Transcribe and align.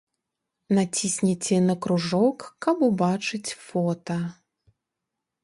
Націсніце 0.77 1.59
на 1.65 1.75
кружок, 1.87 2.39
каб 2.67 2.77
убачыць 2.89 3.55
фота. 3.67 4.19